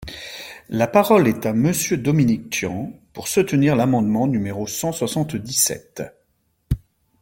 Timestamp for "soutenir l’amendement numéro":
3.27-4.65